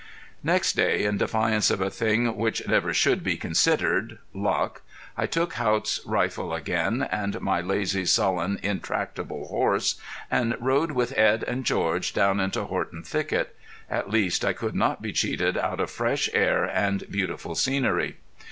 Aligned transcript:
Next 0.41 0.73
day, 0.75 1.03
in 1.05 1.17
defiance 1.17 1.69
of 1.69 1.79
a 1.79 1.91
thing 1.91 2.35
which 2.35 2.67
never 2.67 2.91
should 2.91 3.23
be 3.23 3.37
considered 3.37 4.17
luck 4.33 4.81
I 5.15 5.27
took 5.27 5.53
Haught's 5.53 5.99
rifle 6.07 6.55
again, 6.55 7.07
and 7.11 7.39
my 7.39 7.61
lazy, 7.61 8.05
sullen, 8.05 8.59
intractable 8.63 9.45
horse, 9.49 10.01
and 10.31 10.55
rode 10.59 10.93
with 10.93 11.15
Edd 11.15 11.43
and 11.43 11.63
George 11.63 12.13
down 12.15 12.39
into 12.39 12.63
Horton 12.63 13.03
Thicket. 13.03 13.55
At 13.91 14.09
least 14.09 14.43
I 14.43 14.53
could 14.53 14.73
not 14.73 15.03
be 15.03 15.13
cheated 15.13 15.55
out 15.55 15.79
of 15.79 15.91
fresh 15.91 16.29
air 16.33 16.63
and 16.63 17.03
beautiful 17.11 17.53
scenery. 17.53 18.17